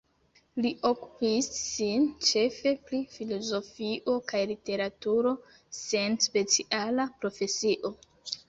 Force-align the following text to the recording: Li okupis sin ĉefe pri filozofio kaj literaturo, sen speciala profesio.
Li 0.65 0.69
okupis 0.87 1.49
sin 1.57 2.07
ĉefe 2.29 2.73
pri 2.87 3.01
filozofio 3.17 4.15
kaj 4.33 4.41
literaturo, 4.53 5.37
sen 5.83 6.19
speciala 6.29 7.07
profesio. 7.21 7.97